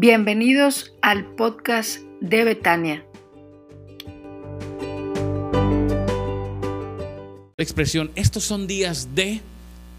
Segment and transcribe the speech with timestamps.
[0.00, 3.04] Bienvenidos al podcast de Betania.
[7.56, 9.40] La expresión, estos son días de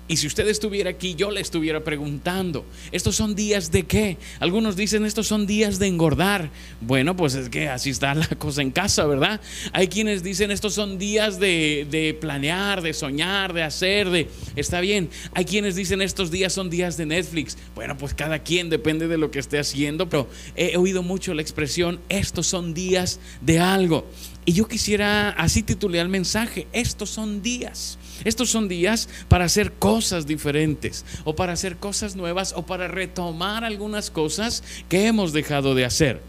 [0.09, 4.17] y si usted estuviera aquí, yo le estuviera preguntando, ¿estos son días de qué?
[4.39, 6.49] Algunos dicen, estos son días de engordar.
[6.81, 9.39] Bueno, pues es que así está la cosa en casa, ¿verdad?
[9.71, 14.27] Hay quienes dicen, estos son días de, planear, de soñar, de hacer, de...
[14.55, 15.11] Está bien.
[15.35, 17.55] Hay quienes dicen, estos días son días de Netflix.
[17.75, 21.43] Bueno, pues cada quien depende de lo que esté haciendo, pero he oído mucho la
[21.43, 24.07] expresión, estos son días de algo.
[24.45, 27.97] Y yo quisiera así titular el mensaje, estos son días.
[28.25, 33.63] Estos son días para hacer cosas diferentes o para hacer cosas nuevas o para retomar
[33.63, 36.21] algunas cosas que hemos dejado de hacer.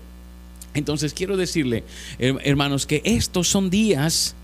[0.74, 1.82] Entonces quiero decirle,
[2.18, 4.34] hermanos, que estos son días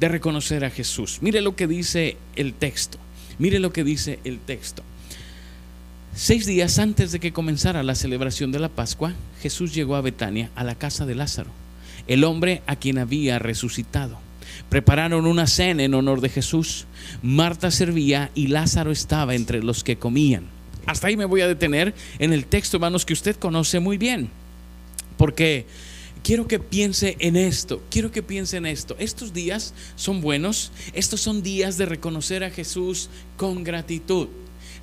[0.00, 1.18] de reconocer a Jesús.
[1.22, 2.98] Mire lo que dice el texto.
[3.38, 4.82] Mire lo que dice el texto.
[6.14, 10.50] Seis días antes de que comenzara la celebración de la Pascua, Jesús llegó a Betania,
[10.54, 11.63] a la casa de Lázaro
[12.06, 14.18] el hombre a quien había resucitado.
[14.68, 16.86] Prepararon una cena en honor de Jesús.
[17.22, 20.46] Marta servía y Lázaro estaba entre los que comían.
[20.86, 24.30] Hasta ahí me voy a detener en el texto, hermanos, que usted conoce muy bien.
[25.16, 25.66] Porque
[26.22, 28.96] quiero que piense en esto, quiero que piense en esto.
[28.98, 34.28] Estos días son buenos, estos son días de reconocer a Jesús con gratitud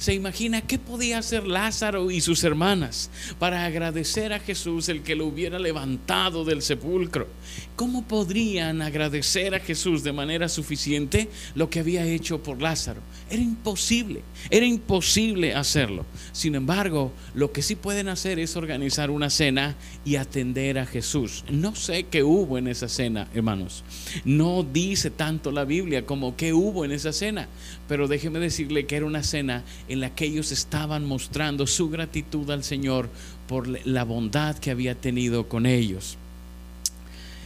[0.01, 5.15] se imagina qué podía hacer Lázaro y sus hermanas para agradecer a Jesús el que
[5.15, 7.27] lo hubiera levantado del sepulcro.
[7.75, 12.99] ¿Cómo podrían agradecer a Jesús de manera suficiente lo que había hecho por Lázaro?
[13.29, 16.03] Era imposible, era imposible hacerlo.
[16.31, 21.43] Sin embargo, lo que sí pueden hacer es organizar una cena y atender a Jesús.
[21.51, 23.83] No sé qué hubo en esa cena, hermanos.
[24.25, 27.47] No dice tanto la Biblia como qué hubo en esa cena,
[27.87, 32.49] pero déjeme decirle que era una cena en la que ellos estaban mostrando su gratitud
[32.49, 33.09] al Señor
[33.47, 36.17] por la bondad que había tenido con ellos.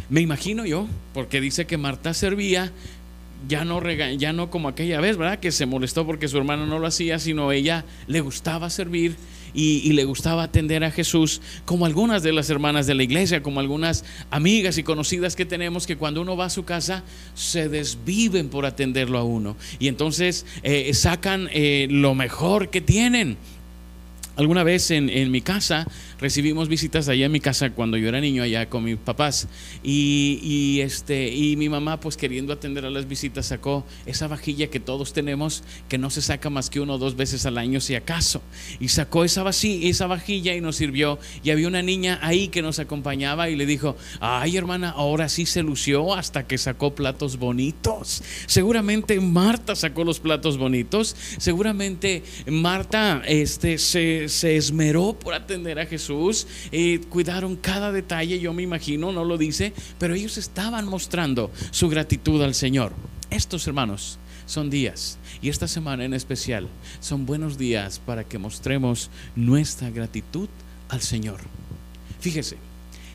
[0.09, 2.71] Me imagino yo, porque dice que Marta servía,
[3.47, 3.81] ya no,
[4.17, 5.39] ya no como aquella vez, ¿verdad?
[5.39, 9.15] Que se molestó porque su hermano no lo hacía, sino ella le gustaba servir
[9.55, 13.59] y, le gustaba atender a Jesús, como algunas de las hermanas de la iglesia, como
[13.59, 18.49] algunas amigas y conocidas que tenemos que cuando uno va a su casa se desviven
[18.49, 19.55] por atenderlo a uno.
[19.79, 23.37] Y entonces eh, sacan eh, lo mejor que tienen.
[24.35, 25.87] Alguna vez en, en mi casa
[26.19, 29.47] recibimos visitas allá en mi casa cuando yo era niño allá con mis papás.
[29.83, 34.79] Y, este y mi mamá pues queriendo atender a las visitas sacó esa vajilla que
[34.79, 37.95] todos tenemos que no se saca más que uno o dos veces al año si
[37.95, 38.41] acaso.
[38.79, 41.19] Y sacó esa, esa vajilla y nos sirvió.
[41.43, 45.45] Y había una niña ahí que nos acompañaba y le dijo ay hermana ahora sí
[45.45, 48.23] se lució hasta que sacó platos bonitos.
[48.47, 51.15] Seguramente Marta sacó los platos bonitos.
[51.37, 58.53] Seguramente Marta este se, se esmeró por atender a Jesús y cuidaron cada detalle, yo
[58.53, 62.93] me imagino, no lo dice, pero ellos estaban mostrando su gratitud al Señor.
[63.29, 66.67] Estos hermanos son días, y esta semana en especial,
[66.99, 70.49] son buenos días para que mostremos nuestra gratitud
[70.89, 71.39] al Señor.
[72.19, 72.57] Fíjese,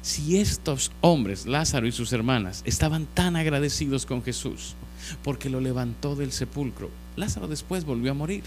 [0.03, 4.75] si estos hombres, Lázaro y sus hermanas, estaban tan agradecidos con Jesús
[5.23, 8.45] porque lo levantó del sepulcro, Lázaro después volvió a morir.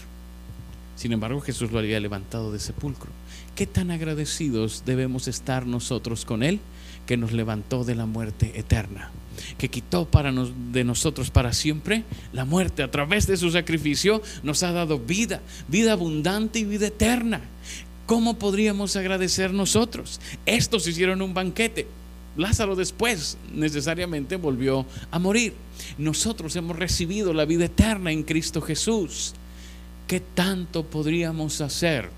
[0.96, 3.10] Sin embargo, Jesús lo había levantado del sepulcro.
[3.54, 6.60] ¿Qué tan agradecidos debemos estar nosotros con Él
[7.06, 9.10] que nos levantó de la muerte eterna?
[9.58, 14.62] que quitó para de nosotros para siempre la muerte a través de su sacrificio, nos
[14.62, 17.40] ha dado vida, vida abundante y vida eterna.
[18.06, 20.20] ¿Cómo podríamos agradecer nosotros?
[20.46, 21.86] Estos hicieron un banquete.
[22.36, 25.54] Lázaro después necesariamente volvió a morir.
[25.98, 29.34] Nosotros hemos recibido la vida eterna en Cristo Jesús.
[30.06, 32.10] ¿Qué tanto podríamos hacer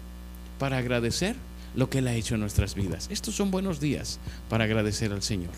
[0.58, 1.36] para agradecer
[1.76, 3.08] lo que Él ha hecho en nuestras vidas?
[3.10, 5.52] Estos son buenos días para agradecer al Señor.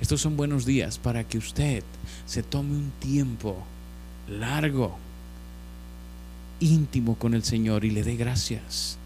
[0.00, 1.82] Estos son buenos días para que usted
[2.26, 3.56] se tome un tiempo
[4.28, 4.98] largo,
[6.60, 8.98] íntimo con el Señor y le dé gracias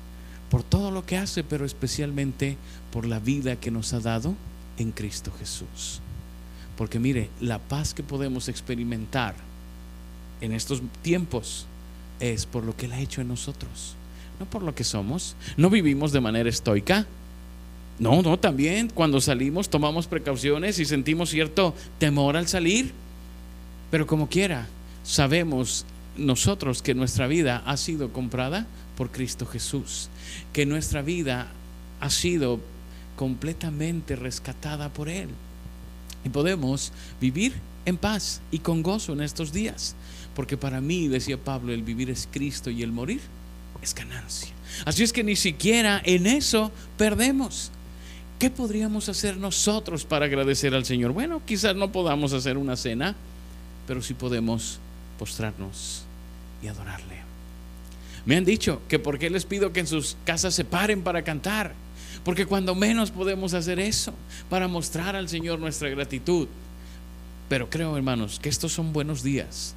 [0.50, 2.56] por todo lo que hace, pero especialmente
[2.92, 4.34] por la vida que nos ha dado
[4.78, 6.00] en Cristo Jesús.
[6.76, 9.34] Porque mire, la paz que podemos experimentar
[10.40, 11.66] en estos tiempos
[12.20, 13.94] es por lo que Él ha hecho en nosotros,
[14.40, 15.36] no por lo que somos.
[15.56, 17.06] No vivimos de manera estoica.
[17.98, 22.92] No, no, también cuando salimos tomamos precauciones y sentimos cierto temor al salir.
[23.90, 24.66] Pero como quiera,
[25.02, 25.86] sabemos
[26.16, 28.66] nosotros que nuestra vida ha sido comprada
[28.96, 30.08] por Cristo Jesús,
[30.52, 31.48] que nuestra vida
[32.00, 32.60] ha sido
[33.16, 35.28] completamente rescatada por Él.
[36.24, 37.54] Y podemos vivir
[37.84, 39.94] en paz y con gozo en estos días.
[40.36, 43.22] Porque para mí, decía Pablo, el vivir es Cristo y el morir
[43.80, 44.50] es ganancia.
[44.84, 47.70] Así es que ni siquiera en eso perdemos.
[48.38, 51.12] ¿Qué podríamos hacer nosotros para agradecer al Señor?
[51.12, 53.16] Bueno, quizás no podamos hacer una cena,
[53.86, 54.78] pero sí podemos
[55.18, 56.02] postrarnos
[56.62, 57.16] y adorarle.
[58.26, 61.22] Me han dicho que por qué les pido que en sus casas se paren para
[61.22, 61.72] cantar,
[62.24, 64.12] porque cuando menos podemos hacer eso,
[64.50, 66.46] para mostrar al Señor nuestra gratitud.
[67.48, 69.74] Pero creo, hermanos, que estos son buenos días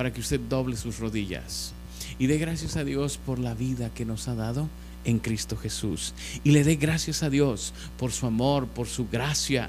[0.00, 1.74] para que usted doble sus rodillas
[2.18, 4.66] y dé gracias a Dios por la vida que nos ha dado
[5.04, 6.14] en Cristo Jesús.
[6.42, 9.68] Y le dé gracias a Dios por su amor, por su gracia,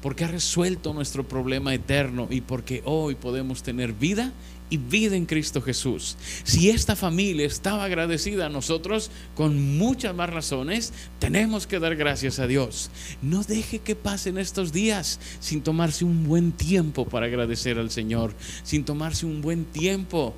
[0.00, 4.32] porque ha resuelto nuestro problema eterno y porque hoy podemos tener vida
[4.70, 6.16] y vida en Cristo Jesús.
[6.44, 12.38] Si esta familia estaba agradecida a nosotros, con muchas más razones, tenemos que dar gracias
[12.38, 12.90] a Dios.
[13.22, 18.34] No deje que pasen estos días sin tomarse un buen tiempo para agradecer al Señor,
[18.62, 20.34] sin tomarse un buen tiempo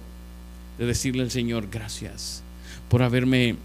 [0.78, 2.42] de decirle al Señor, gracias
[2.88, 3.56] por haberme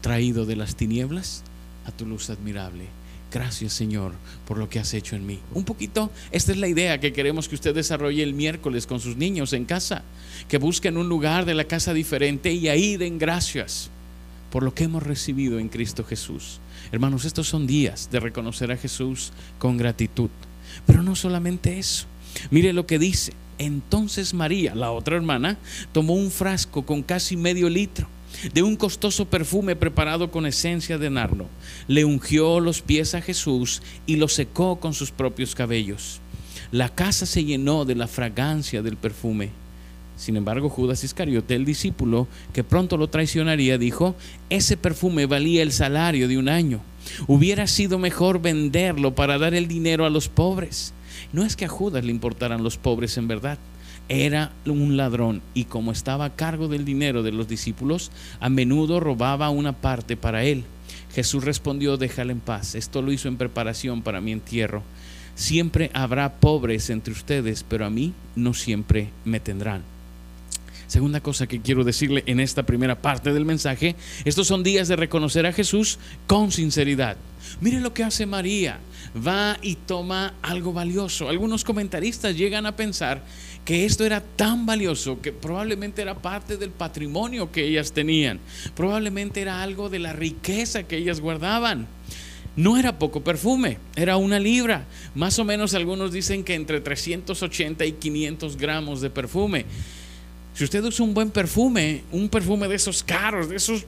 [0.00, 1.42] traído de las tinieblas
[1.86, 2.86] a tu luz admirable.
[3.32, 4.12] Gracias Señor
[4.46, 5.40] por lo que has hecho en mí.
[5.52, 9.16] Un poquito, esta es la idea que queremos que usted desarrolle el miércoles con sus
[9.16, 10.02] niños en casa,
[10.48, 13.90] que busquen un lugar de la casa diferente y ahí den gracias
[14.50, 16.60] por lo que hemos recibido en Cristo Jesús.
[16.92, 20.30] Hermanos, estos son días de reconocer a Jesús con gratitud.
[20.86, 22.06] Pero no solamente eso.
[22.50, 23.32] Mire lo que dice.
[23.58, 25.58] Entonces María, la otra hermana,
[25.92, 28.06] tomó un frasco con casi medio litro
[28.52, 31.46] de un costoso perfume preparado con esencia de nardo.
[31.88, 36.20] Le ungió los pies a Jesús y lo secó con sus propios cabellos.
[36.72, 39.50] La casa se llenó de la fragancia del perfume.
[40.16, 44.16] Sin embargo, Judas Iscariote, el discípulo que pronto lo traicionaría, dijo,
[44.48, 46.80] ese perfume valía el salario de un año.
[47.26, 50.92] Hubiera sido mejor venderlo para dar el dinero a los pobres.
[51.32, 53.58] No es que a Judas le importaran los pobres en verdad.
[54.08, 59.00] Era un ladrón y como estaba a cargo del dinero de los discípulos, a menudo
[59.00, 60.64] robaba una parte para él.
[61.12, 62.74] Jesús respondió, déjale en paz.
[62.74, 64.82] Esto lo hizo en preparación para mi entierro.
[65.34, 69.82] Siempre habrá pobres entre ustedes, pero a mí no siempre me tendrán.
[70.86, 74.94] Segunda cosa que quiero decirle en esta primera parte del mensaje, estos son días de
[74.94, 75.98] reconocer a Jesús
[76.28, 77.16] con sinceridad.
[77.60, 78.78] Mire lo que hace María,
[79.16, 81.28] va y toma algo valioso.
[81.28, 83.24] Algunos comentaristas llegan a pensar
[83.66, 88.38] que esto era tan valioso que probablemente era parte del patrimonio que ellas tenían,
[88.76, 91.88] probablemente era algo de la riqueza que ellas guardaban.
[92.54, 94.86] No era poco perfume, era una libra.
[95.14, 99.66] Más o menos algunos dicen que entre 380 y 500 gramos de perfume.
[100.54, 103.84] Si usted usa un buen perfume, un perfume de esos caros, de esos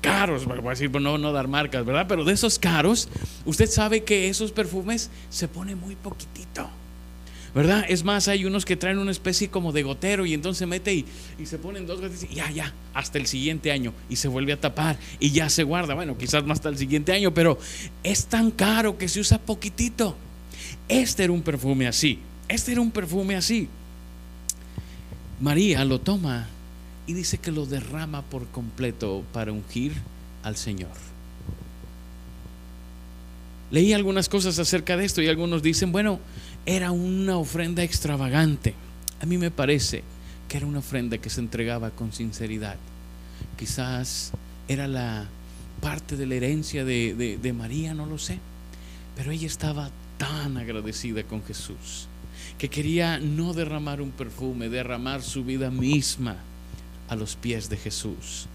[0.00, 2.06] caros, voy a decir, no, no dar marcas, ¿verdad?
[2.08, 3.08] Pero de esos caros,
[3.44, 6.68] usted sabe que esos perfumes se pone muy poquitito.
[7.54, 7.84] ¿Verdad?
[7.88, 10.92] Es más, hay unos que traen una especie como de gotero y entonces se mete
[10.92, 11.06] y,
[11.38, 14.52] y se ponen dos veces y ya, ya, hasta el siguiente año y se vuelve
[14.52, 15.94] a tapar y ya se guarda.
[15.94, 17.58] Bueno, quizás más hasta el siguiente año, pero
[18.02, 20.16] es tan caro que se usa poquitito.
[20.88, 22.18] Este era un perfume así,
[22.48, 23.68] este era un perfume así.
[25.40, 26.48] María lo toma
[27.06, 29.92] y dice que lo derrama por completo para ungir
[30.42, 30.92] al Señor.
[33.70, 36.20] Leí algunas cosas acerca de esto y algunos dicen, bueno,
[36.66, 38.74] era una ofrenda extravagante.
[39.20, 40.02] A mí me parece
[40.48, 42.76] que era una ofrenda que se entregaba con sinceridad.
[43.58, 44.32] Quizás
[44.68, 45.26] era la
[45.80, 48.38] parte de la herencia de, de, María, no lo sé.
[49.16, 52.08] Pero ella estaba tan agradecida con Jesús
[52.58, 56.36] que quería no derramar un perfume, derramar su vida misma
[57.08, 58.46] a los pies de Jesús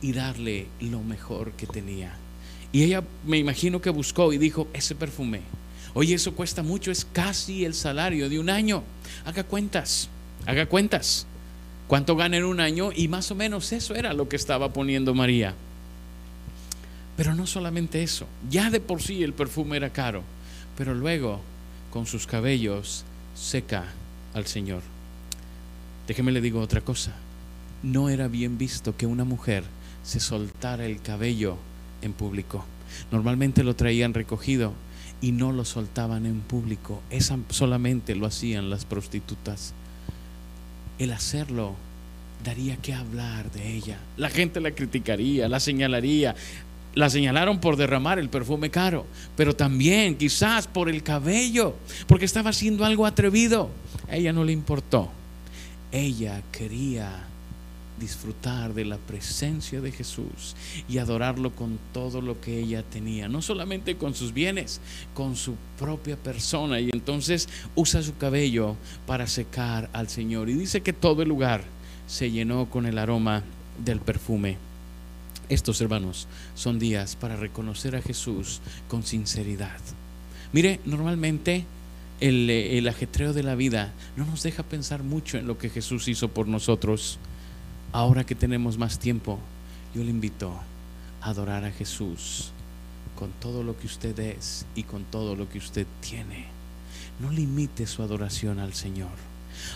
[0.00, 2.14] y darle lo mejor que tenía.
[2.72, 5.42] Y ella me imagino que buscó y dijo, ese perfume
[5.94, 8.82] Oye, eso cuesta mucho, es casi el salario de un año.
[9.24, 10.08] Haga cuentas,
[10.46, 11.26] haga cuentas.
[11.86, 12.90] ¿Cuánto gana en un año?
[12.94, 15.54] Y más o menos eso era lo que estaba poniendo María.
[17.16, 20.22] Pero no solamente eso, ya de por sí el perfume era caro,
[20.78, 21.42] pero luego
[21.90, 23.84] con sus cabellos seca
[24.32, 24.82] al Señor.
[26.06, 27.12] Déjeme le digo otra cosa.
[27.82, 29.64] No era bien visto que una mujer
[30.02, 31.58] se soltara el cabello
[32.00, 32.64] en público.
[33.10, 34.72] Normalmente lo traían recogido
[35.22, 37.00] y no lo soltaban en público.
[37.08, 39.72] Esa solamente lo hacían las prostitutas.
[40.98, 41.74] El hacerlo
[42.44, 43.98] daría que hablar de ella.
[44.16, 46.34] La gente la criticaría, la señalaría.
[46.94, 51.74] La señalaron por derramar el perfume caro, pero también quizás por el cabello,
[52.06, 53.70] porque estaba haciendo algo atrevido.
[54.10, 55.08] A ella no le importó.
[55.90, 57.31] Ella quería
[58.02, 60.56] disfrutar de la presencia de Jesús
[60.88, 64.80] y adorarlo con todo lo que ella tenía, no solamente con sus bienes,
[65.14, 66.80] con su propia persona.
[66.80, 70.50] Y entonces usa su cabello para secar al Señor.
[70.50, 71.62] Y dice que todo el lugar
[72.08, 73.44] se llenó con el aroma
[73.84, 74.58] del perfume.
[75.48, 79.78] Estos hermanos son días para reconocer a Jesús con sinceridad.
[80.52, 81.64] Mire, normalmente
[82.20, 86.08] el, el, ajetreo de la vida no nos deja pensar mucho en lo que Jesús
[86.08, 87.18] hizo por nosotros.
[87.92, 89.38] Ahora que tenemos más tiempo,
[89.94, 90.52] yo le invito
[91.20, 92.50] a adorar a Jesús
[93.18, 96.46] con todo lo que usted es y con todo lo que usted tiene.
[97.20, 99.10] No limite su adoración al Señor.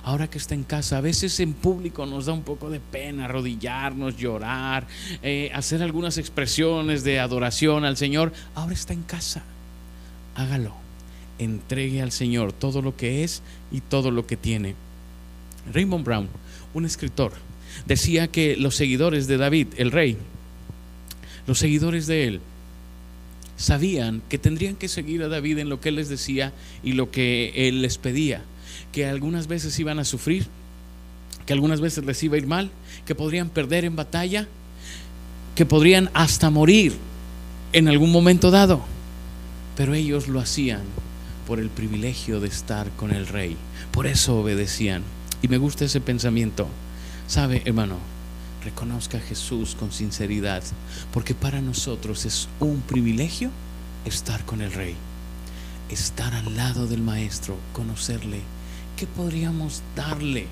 [0.03, 3.27] Ahora que está en casa, a veces en público nos da un poco de pena
[3.27, 4.87] arrodillarnos, llorar,
[5.23, 8.33] eh, hacer algunas expresiones de adoración al Señor.
[8.55, 9.45] Ahora está en casa.
[10.35, 10.75] Hágalo.
[11.39, 14.75] Entregue al Señor todo lo que es y todo lo que tiene.
[15.73, 16.29] Raymond Brown,
[16.73, 17.33] un escritor,
[17.87, 20.17] decía que los seguidores de David, el rey,
[21.47, 22.41] los seguidores de él,
[23.57, 26.53] sabían que tendrían que seguir a David en lo que él les decía
[26.83, 28.43] y lo que él les pedía,
[28.93, 30.47] que algunas veces iban a sufrir,
[31.47, 32.71] que algunas veces les iba a ir mal,
[33.07, 34.47] que podrían perder en batalla,
[35.55, 36.95] que podrían hasta morir
[37.73, 38.85] en algún momento dado,
[39.77, 40.83] pero ellos lo hacían
[41.47, 43.57] por el privilegio de estar con el rey,
[43.93, 45.03] por eso obedecían.
[45.43, 46.69] Y me gusta ese pensamiento.
[47.27, 47.99] ¿Sabe, hermano?
[48.67, 50.63] reconozca a Jesús con sinceridad,
[51.13, 53.51] porque para nosotros es un privilegio
[54.05, 54.97] estar con el Rey,
[55.89, 58.41] estar al lado del Maestro, conocerle.
[58.97, 60.49] ¿Qué podríamos darle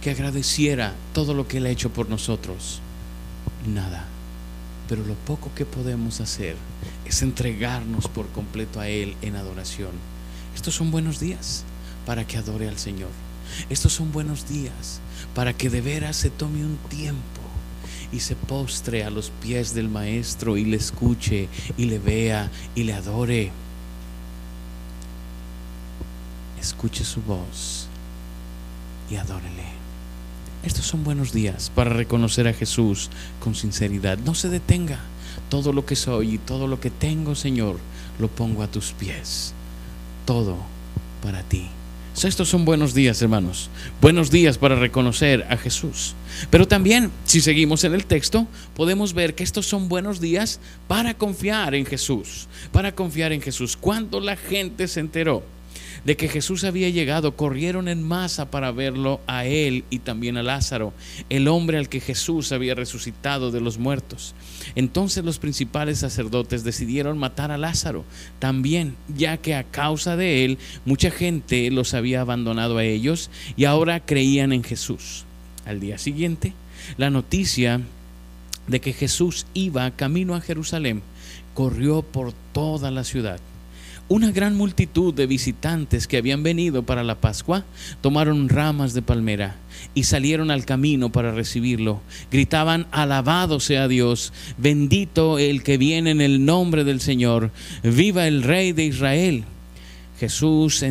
[0.00, 2.80] que agradeciera todo lo que Él ha hecho por nosotros?
[3.66, 4.04] Nada.
[4.88, 6.54] Pero lo poco que podemos hacer
[7.04, 9.92] es entregarnos por completo a Él en adoración.
[10.54, 11.64] Estos son buenos días
[12.06, 13.10] para que adore al Señor.
[13.68, 15.00] Estos son buenos días
[15.34, 17.40] para que de veras se tome un tiempo
[18.12, 22.84] y se postre a los pies del Maestro y le escuche y le vea y
[22.84, 23.50] le adore.
[26.60, 27.88] Escuche su voz
[29.10, 29.82] y adórele.
[30.62, 34.18] Estos son buenos días para reconocer a Jesús con sinceridad.
[34.18, 35.00] No se detenga.
[35.48, 37.78] Todo lo que soy y todo lo que tengo, Señor,
[38.18, 39.54] lo pongo a tus pies.
[40.24, 40.56] Todo
[41.22, 41.68] para ti.
[42.14, 43.68] Estos son buenos días, hermanos.
[44.00, 46.14] Buenos días para reconocer a Jesús.
[46.50, 51.14] Pero también, si seguimos en el texto, podemos ver que estos son buenos días para
[51.14, 52.46] confiar en Jesús.
[52.70, 53.76] Para confiar en Jesús.
[53.76, 55.42] Cuando la gente se enteró
[56.04, 60.42] de que Jesús había llegado, corrieron en masa para verlo a él y también a
[60.42, 60.92] Lázaro,
[61.28, 64.34] el hombre al que Jesús había resucitado de los muertos.
[64.74, 68.04] Entonces los principales sacerdotes decidieron matar a Lázaro
[68.38, 73.64] también, ya que a causa de él mucha gente los había abandonado a ellos y
[73.64, 75.24] ahora creían en Jesús.
[75.64, 76.54] Al día siguiente,
[76.96, 77.80] la noticia
[78.66, 81.02] de que Jesús iba camino a Jerusalén
[81.54, 83.38] corrió por toda la ciudad
[84.12, 87.64] una gran multitud de visitantes que habían venido para la Pascua
[88.02, 89.56] tomaron ramas de palmera
[89.94, 92.02] y salieron al camino para recibirlo.
[92.30, 97.52] Gritaban, alabado sea Dios, bendito el que viene en el nombre del Señor,
[97.82, 99.44] viva el Rey de Israel.
[100.20, 100.84] Jesús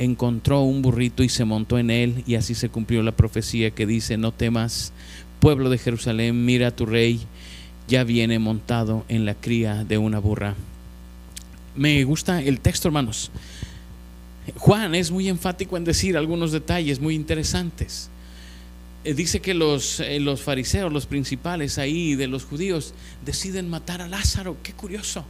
[0.00, 3.86] encontró un burrito y se montó en él y así se cumplió la profecía que
[3.86, 4.92] dice, no temas,
[5.38, 7.20] pueblo de Jerusalén, mira a tu rey,
[7.86, 10.56] ya viene montado en la cría de una burra
[11.76, 13.30] me gusta el texto, hermanos.
[14.56, 18.10] Juan es muy enfático en decir algunos detalles muy interesantes.
[19.04, 24.02] Eh, dice que los, eh, los fariseos, los principales ahí de los judíos, deciden matar
[24.02, 24.56] a Lázaro.
[24.62, 25.24] Qué curioso.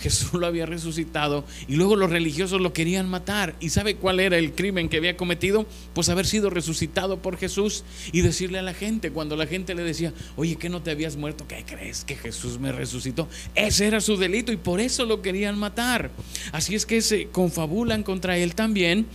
[0.00, 3.54] Jesús lo había resucitado y luego los religiosos lo querían matar.
[3.60, 5.66] ¿Y sabe cuál era el crimen que había cometido?
[5.94, 9.82] Pues haber sido resucitado por Jesús y decirle a la gente, cuando la gente le
[9.82, 13.28] decía, oye, que no te habías muerto, ¿qué crees que Jesús me resucitó?
[13.54, 16.10] Ese era su delito y por eso lo querían matar.
[16.52, 19.06] Así es que se confabulan contra él también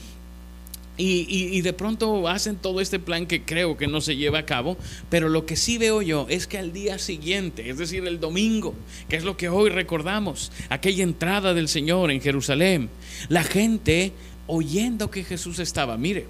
[0.97, 4.77] y, de pronto hacen todo este plan que creo que no se lleva a cabo,
[5.09, 8.75] pero lo que sí veo yo es que al día siguiente, es decir, el domingo,
[9.09, 12.89] que es lo que hoy recordamos, aquella entrada del Señor en Jerusalén,
[13.29, 14.11] la gente
[14.45, 16.27] oyendo que Jesús estaba, mire,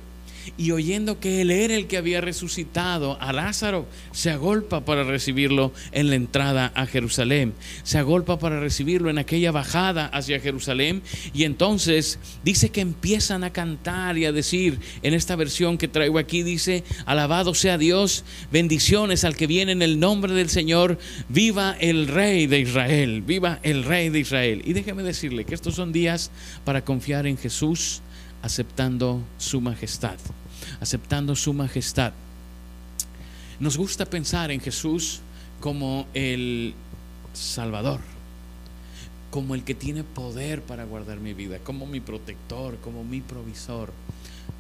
[0.58, 5.74] y oyendo que él era el que había resucitado a Lázaro, se agolpa para recibirlo
[5.92, 11.02] en la entrada a Jerusalén, se agolpa para recibirlo en aquella bajada hacia Jerusalén
[11.34, 16.20] y entonces dice que empiezan a cantar y a decir, en esta versión que traigo
[16.20, 20.98] aquí dice, alabado sea Dios, bendiciones al que viene en el nombre del Señor,
[21.30, 24.62] viva el rey de Israel, viva el rey de Israel.
[24.66, 26.32] Y déjeme decirle que estos son días
[26.64, 28.02] para confiar en Jesús
[28.44, 30.18] aceptando su majestad,
[30.80, 32.14] aceptando su majestad.
[33.60, 35.22] Nos gusta pensar en Jesús
[35.62, 36.76] como el
[37.34, 38.02] Salvador,
[39.32, 43.94] como el que tiene poder para guardar mi vida, como mi protector, como mi provisor,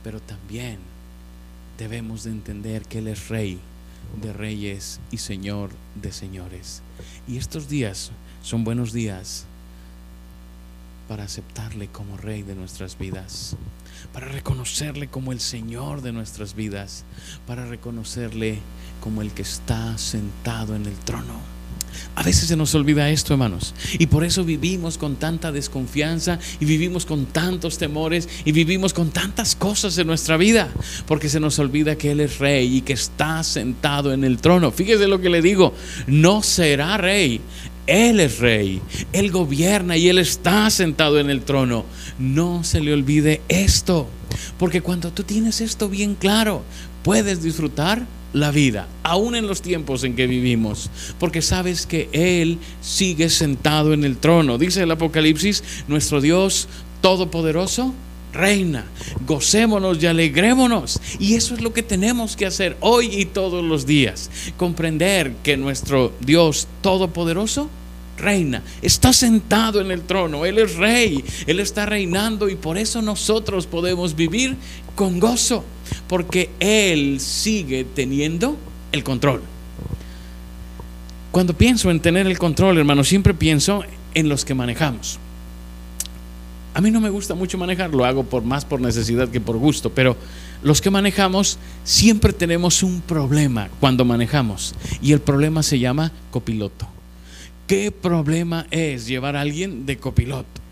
[0.01, 0.79] pero también
[1.77, 3.59] debemos de entender que Él es Rey
[4.21, 6.81] de reyes y Señor de señores.
[7.27, 8.11] Y estos días
[8.43, 9.45] son buenos días
[11.13, 13.55] para aceptarle como Rey de nuestras vidas,
[14.13, 17.05] para reconocerle como el Señor de nuestras vidas,
[17.45, 18.57] para reconocerle
[18.99, 21.39] como el que está sentado en el trono.
[22.15, 23.75] A veces se nos olvida esto, hermanos.
[23.99, 29.11] Y por eso vivimos con tanta desconfianza y vivimos con tantos temores y vivimos con
[29.11, 30.69] tantas cosas en nuestra vida.
[31.07, 34.71] Porque se nos olvida que Él es rey y que está sentado en el trono.
[34.71, 35.73] Fíjese lo que le digo.
[36.07, 37.41] No será rey.
[37.87, 41.85] Él es rey, Él gobierna y Él está sentado en el trono.
[42.19, 44.07] No se le olvide esto,
[44.57, 46.63] porque cuando tú tienes esto bien claro,
[47.03, 52.57] puedes disfrutar la vida, aún en los tiempos en que vivimos, porque sabes que Él
[52.81, 54.57] sigue sentado en el trono.
[54.57, 56.67] Dice el Apocalipsis, nuestro Dios
[57.01, 57.93] Todopoderoso
[58.33, 58.85] reina.
[59.25, 60.99] Gocémonos y alegrémonos.
[61.19, 64.29] Y eso es lo que tenemos que hacer hoy y todos los días.
[64.57, 67.69] Comprender que nuestro Dios Todopoderoso
[68.17, 73.01] reina, está sentado en el trono, Él es rey, Él está reinando y por eso
[73.01, 74.55] nosotros podemos vivir
[74.95, 75.63] con gozo,
[76.07, 78.57] porque Él sigue teniendo
[78.91, 79.41] el control.
[81.31, 85.19] Cuando pienso en tener el control, hermano, siempre pienso en los que manejamos.
[86.73, 89.57] A mí no me gusta mucho manejar, lo hago por más por necesidad que por
[89.57, 90.17] gusto, pero
[90.63, 96.87] los que manejamos siempre tenemos un problema cuando manejamos y el problema se llama copiloto.
[97.67, 100.62] ¿Qué problema es llevar a alguien de copiloto?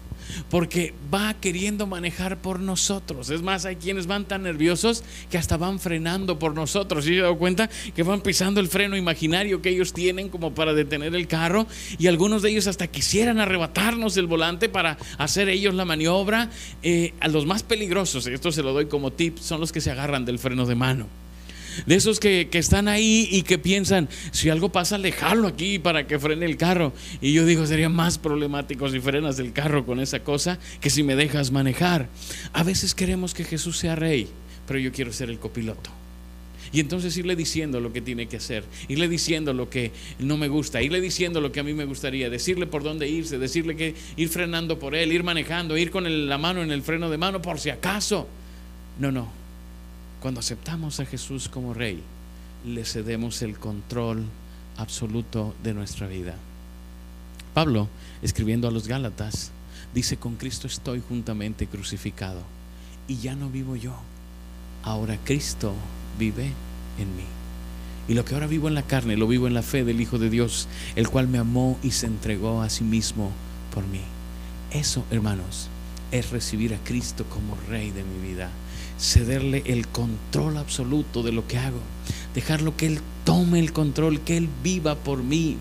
[0.50, 3.30] Porque va queriendo manejar por nosotros.
[3.30, 7.08] Es más, hay quienes van tan nerviosos que hasta van frenando por nosotros.
[7.08, 10.74] Y he dado cuenta que van pisando el freno imaginario que ellos tienen como para
[10.74, 11.68] detener el carro.
[11.98, 16.50] Y algunos de ellos hasta quisieran arrebatarnos el volante para hacer ellos la maniobra.
[16.84, 19.92] Eh, a los más peligrosos, esto se lo doy como tip, son los que se
[19.92, 21.21] agarran del freno de mano
[21.86, 26.20] de esos que, están ahí y que piensan, si algo pasa, déjalo aquí para que
[26.20, 26.94] frene el carro.
[27.22, 31.04] Y yo digo, sería más problemático si frenas el carro con esa cosa que si
[31.04, 32.10] me dejas manejar.
[32.54, 34.28] A veces queremos que Jesús sea rey,
[34.68, 35.90] pero yo quiero ser el copiloto.
[36.74, 40.48] Y entonces irle diciendo lo que tiene que hacer, irle diciendo lo que no me
[40.48, 43.94] gusta, irle diciendo lo que a mí me gustaría, decirle por dónde irse, decirle que
[44.16, 47.42] ir frenando por él, ir manejando, ir con la mano en el freno de mano
[47.42, 48.28] por si acaso.
[49.00, 49.41] No, no,
[50.22, 52.04] cuando aceptamos a Jesús como Rey,
[52.64, 54.24] le cedemos el control
[54.78, 56.36] absoluto de nuestra vida.
[57.56, 57.88] Pablo,
[58.22, 59.50] escribiendo a los Gálatas,
[59.96, 62.44] dice, con Cristo estoy juntamente crucificado
[63.08, 63.96] y ya no vivo yo,
[64.84, 65.74] ahora Cristo
[66.20, 66.52] vive
[67.00, 67.26] en mí.
[68.08, 70.20] Y lo que ahora vivo en la carne, lo vivo en la fe del Hijo
[70.20, 73.32] de Dios, el cual me amó y se entregó a sí mismo
[73.74, 74.02] por mí.
[74.70, 75.68] Eso, hermanos,
[76.12, 78.52] es recibir a Cristo como Rey de mi vida
[79.02, 81.80] cederle el control absoluto de lo que hago,
[82.36, 85.58] dejarlo que Él tome el control, que Él viva por mí.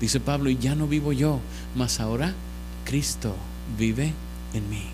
[0.00, 1.40] Dice Pablo, y ya no vivo yo,
[1.74, 2.34] mas ahora
[2.84, 3.34] Cristo
[3.76, 4.12] vive
[4.54, 4.84] en mí.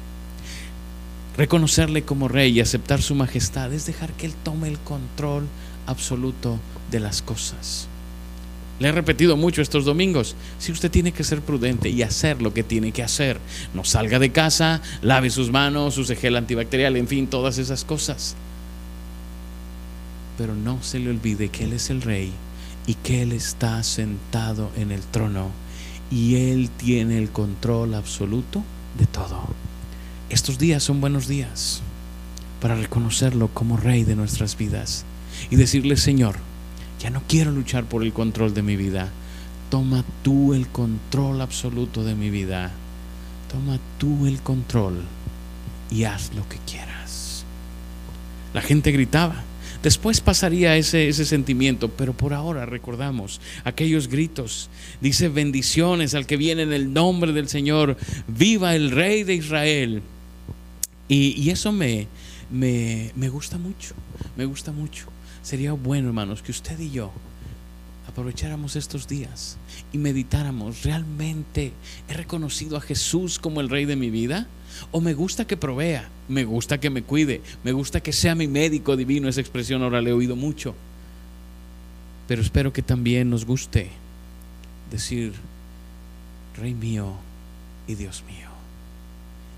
[1.36, 5.46] Reconocerle como rey y aceptar su majestad es dejar que Él tome el control
[5.86, 6.58] absoluto
[6.90, 7.88] de las cosas.
[8.82, 12.52] Le he repetido mucho estos domingos, si usted tiene que ser prudente y hacer lo
[12.52, 13.38] que tiene que hacer,
[13.74, 18.34] no salga de casa, lave sus manos, use gel antibacterial, en fin, todas esas cosas.
[20.36, 22.32] Pero no se le olvide que Él es el rey
[22.88, 25.52] y que Él está sentado en el trono
[26.10, 28.64] y Él tiene el control absoluto
[28.98, 29.44] de todo.
[30.28, 31.82] Estos días son buenos días
[32.60, 35.04] para reconocerlo como rey de nuestras vidas
[35.50, 36.34] y decirle, Señor,
[37.02, 39.10] ya no quiero luchar por el control de mi vida.
[39.70, 42.70] Toma tú el control absoluto de mi vida.
[43.50, 45.02] Toma tú el control
[45.90, 47.44] y haz lo que quieras.
[48.54, 49.42] La gente gritaba.
[49.82, 54.70] Después pasaría ese, ese sentimiento, pero por ahora recordamos aquellos gritos.
[55.00, 57.96] Dice bendiciones al que viene en el nombre del Señor.
[58.28, 60.02] Viva el Rey de Israel.
[61.08, 62.06] Y, y eso me,
[62.48, 63.96] me, me gusta mucho,
[64.36, 65.11] me gusta mucho.
[65.42, 67.12] Sería bueno, hermanos, que usted y yo
[68.08, 69.56] aprovecháramos estos días
[69.92, 71.72] y meditáramos, ¿realmente
[72.08, 74.46] he reconocido a Jesús como el rey de mi vida?
[74.90, 76.08] ¿O me gusta que provea?
[76.28, 77.42] ¿Me gusta que me cuide?
[77.64, 79.28] ¿Me gusta que sea mi médico divino?
[79.28, 80.74] Esa expresión ahora le he oído mucho.
[82.28, 83.90] Pero espero que también nos guste
[84.90, 85.32] decir,
[86.56, 87.14] Rey mío
[87.86, 88.48] y Dios mío.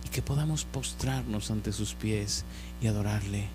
[0.07, 2.45] Y que podamos postrarnos ante sus pies
[2.81, 3.49] y adorarle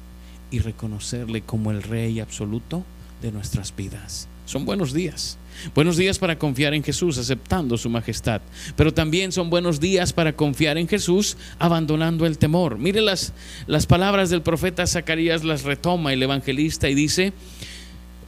[0.51, 2.83] y reconocerle como el Rey absoluto
[3.21, 4.27] de nuestras vidas.
[4.45, 5.37] Son buenos días.
[5.75, 8.41] Buenos días para confiar en Jesús aceptando su majestad.
[8.75, 12.77] Pero también son buenos días para confiar en Jesús abandonando el temor.
[12.79, 13.33] Mire las,
[13.67, 17.33] las palabras del profeta Zacarías, las retoma el evangelista y dice,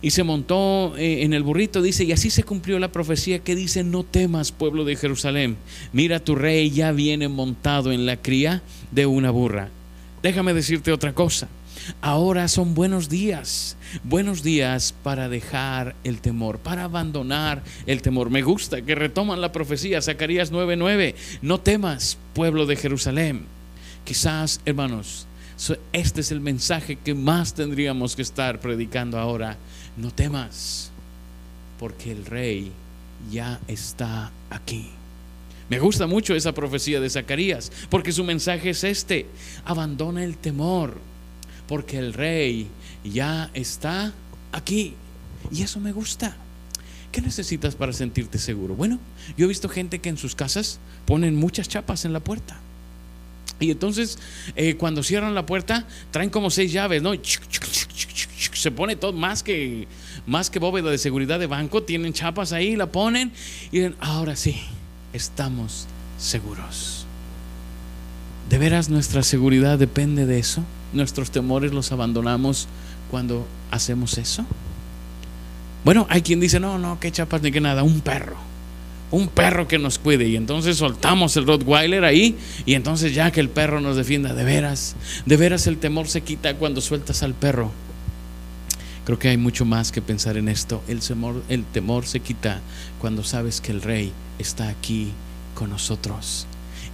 [0.01, 3.55] y se montó eh, en el burrito, dice, y así se cumplió la profecía que
[3.55, 5.57] dice, no temas, pueblo de Jerusalén,
[5.93, 9.69] mira tu rey ya viene montado en la cría de una burra.
[10.23, 11.47] Déjame decirte otra cosa,
[12.01, 18.29] ahora son buenos días, buenos días para dejar el temor, para abandonar el temor.
[18.29, 23.45] Me gusta que retoman la profecía, Zacarías 9:9, no temas, pueblo de Jerusalén.
[24.03, 25.27] Quizás, hermanos,
[25.93, 29.57] este es el mensaje que más tendríamos que estar predicando ahora
[29.97, 30.91] no temas,
[31.79, 32.71] porque el rey
[33.31, 34.89] ya está aquí.
[35.69, 39.27] Me gusta mucho esa profecía de Zacarías, porque su mensaje es este,
[39.63, 40.97] abandona el temor,
[41.67, 42.67] porque el rey
[43.03, 44.13] ya está
[44.51, 44.95] aquí.
[45.51, 46.35] Y eso me gusta.
[47.11, 48.75] ¿Qué necesitas para sentirte seguro?
[48.75, 48.99] Bueno,
[49.37, 52.59] yo he visto gente que en sus casas ponen muchas chapas en la puerta.
[53.59, 54.17] Y entonces,
[54.55, 57.13] eh, cuando cierran la puerta, traen como seis llaves, ¿no?
[58.53, 59.87] se pone todo más que,
[60.25, 63.31] más que bóveda de seguridad de banco, tienen chapas ahí, la ponen
[63.71, 64.61] y dicen, ahora sí,
[65.13, 67.05] estamos seguros.
[68.49, 70.63] ¿De veras nuestra seguridad depende de eso?
[70.93, 72.67] ¿Nuestros temores los abandonamos
[73.09, 74.45] cuando hacemos eso?
[75.83, 78.35] Bueno, hay quien dice, no, no, qué chapas ni qué nada, un perro.
[79.09, 80.27] Un perro que nos cuide.
[80.27, 82.37] Y entonces soltamos el Rottweiler ahí.
[82.65, 86.21] Y entonces ya que el perro nos defienda, de veras, de veras el temor se
[86.21, 87.71] quita cuando sueltas al perro.
[89.05, 90.83] Creo que hay mucho más que pensar en esto.
[90.87, 92.61] El temor, el temor se quita
[92.99, 95.11] cuando sabes que el rey está aquí
[95.55, 96.47] con nosotros.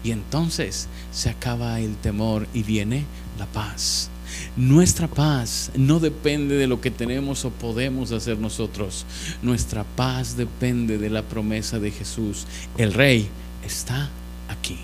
[0.04, 3.06] Y entonces se acaba el temor y viene
[3.38, 4.10] la paz.
[4.56, 9.06] Nuestra paz no depende de lo que tenemos o podemos hacer nosotros.
[9.42, 12.46] Nuestra paz depende de la promesa de Jesús.
[12.78, 13.30] El rey
[13.66, 14.10] está
[14.50, 14.78] aquí.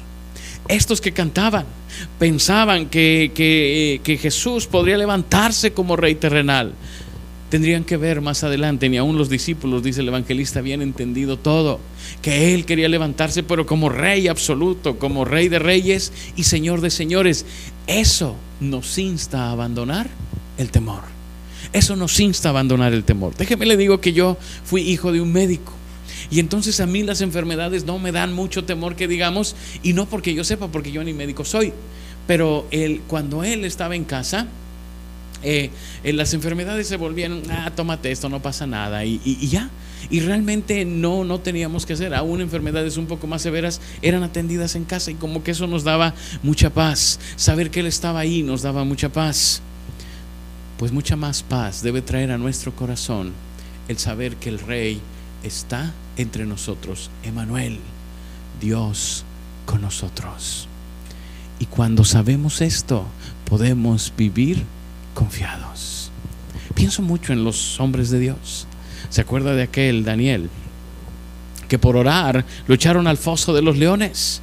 [0.68, 1.66] Estos que cantaban
[2.20, 6.74] pensaban que, que, que Jesús podría levantarse como rey terrenal
[7.54, 11.80] tendrían que ver más adelante, ni aún los discípulos, dice el evangelista, habían entendido todo,
[12.24, 16.90] que Él quería levantarse, pero como rey absoluto, como rey de reyes y señor de
[16.90, 17.46] señores.
[17.86, 20.10] Eso nos insta a abandonar
[20.58, 21.04] el temor.
[21.74, 23.36] Eso nos insta a abandonar el temor.
[23.38, 25.74] Déjeme le digo que yo fui hijo de un médico.
[26.32, 30.08] Y entonces a mí las enfermedades no me dan mucho temor que digamos, y no
[30.08, 31.72] porque yo sepa, porque yo ni médico soy.
[32.26, 34.48] Pero él, cuando él estaba en casa,
[35.44, 35.70] eh,
[36.04, 39.70] las enfermedades se volvían, ah, tómate esto, no pasa nada, y, ya.
[40.10, 42.14] Y realmente no, no teníamos que hacer.
[42.14, 45.84] Aún enfermedades un poco más severas eran atendidas en casa y como que eso nos
[45.84, 47.20] daba mucha paz.
[47.38, 49.62] Saber que Él estaba ahí nos daba mucha paz.
[50.78, 53.32] Pues mucha más paz debe traer a nuestro corazón
[53.88, 55.00] el saber que el Rey
[55.44, 57.10] está entre nosotros.
[57.24, 57.80] Emanuel,
[58.60, 59.24] Dios
[59.66, 60.68] con nosotros.
[61.60, 63.06] Y cuando sabemos esto,
[63.46, 64.64] podemos vivir
[65.14, 66.12] confiados.
[66.76, 68.68] Pienso mucho en los hombres de Dios.
[69.10, 70.50] ¿Se acuerda de aquel Daniel?
[71.68, 74.42] Que por orar lo echaron al foso de los leones.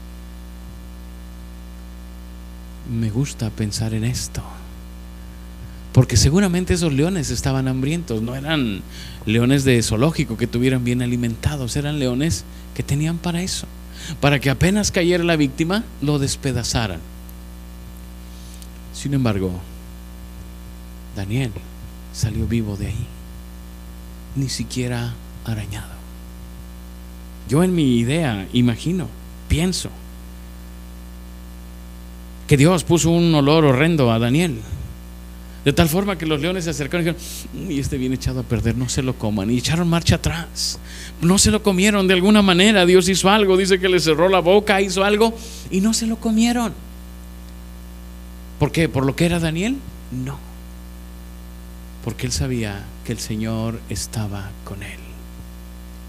[2.91, 4.43] Me gusta pensar en esto.
[5.93, 8.83] Porque seguramente esos leones estaban hambrientos, no eran
[9.27, 13.67] leones de zoológico que tuvieran bien alimentados, eran leones que tenían para eso,
[14.21, 17.01] para que apenas cayera la víctima, lo despedazaran.
[18.93, 19.61] Sin embargo,
[21.17, 21.51] Daniel
[22.13, 23.07] salió vivo de ahí,
[24.37, 25.13] ni siquiera
[25.45, 26.01] arañado.
[27.49, 29.09] Yo en mi idea imagino,
[29.49, 29.91] pienso,
[32.47, 34.61] que Dios puso un olor horrendo a Daniel.
[35.65, 38.45] De tal forma que los leones se acercaron y dijeron, y este viene echado a
[38.45, 39.51] perder, no se lo coman.
[39.51, 40.79] Y echaron marcha atrás.
[41.21, 42.87] No se lo comieron de alguna manera.
[42.87, 45.37] Dios hizo algo, dice que le cerró la boca, hizo algo,
[45.71, 46.73] y no se lo comieron.
[48.59, 48.89] ¿Por qué?
[48.89, 49.77] ¿Por lo que era Daniel?
[50.11, 50.50] No
[52.05, 55.01] porque él sabía que el Señor estaba con él.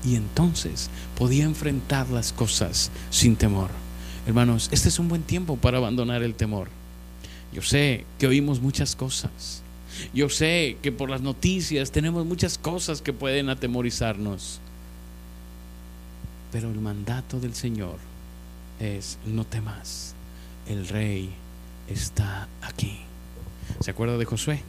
[0.03, 3.69] Y entonces podía enfrentar las cosas sin temor.
[4.25, 6.69] Hermanos, este es un buen tiempo para abandonar el temor.
[7.53, 9.61] Yo sé que oímos muchas cosas.
[10.13, 14.59] Yo sé que por las noticias tenemos muchas cosas que pueden atemorizarnos.
[16.51, 17.97] Pero el mandato del Señor
[18.79, 20.15] es no temas.
[20.67, 21.29] El rey
[21.87, 22.99] está aquí.
[23.79, 24.63] ¿Se acuerda de Josué?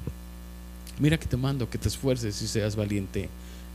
[1.03, 3.29] Mira que te mando que te esfuerces y seas valiente.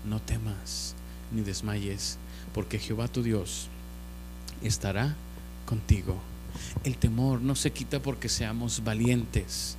[0.05, 0.95] No temas
[1.33, 2.17] ni desmayes,
[2.53, 3.67] porque Jehová tu Dios
[4.63, 5.13] estará
[5.65, 6.15] contigo.
[6.85, 9.75] El temor no se quita porque seamos valientes.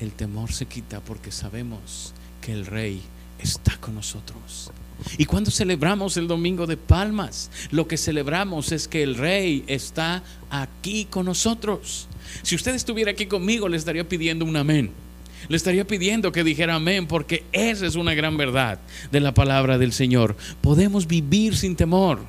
[0.00, 2.12] El temor se quita porque sabemos
[2.42, 3.00] que el Rey
[3.38, 4.70] está con nosotros.
[5.16, 10.22] Y cuando celebramos el domingo de palmas, lo que celebramos es que el Rey está
[10.50, 12.06] aquí con nosotros.
[12.42, 15.05] Si usted estuviera aquí conmigo, le estaría pidiendo un amén
[15.48, 18.78] Le estaría pidiendo que dijera amén porque esa es una gran verdad
[19.10, 20.36] de la palabra del Señor.
[20.60, 22.20] Podemos vivir sin temor.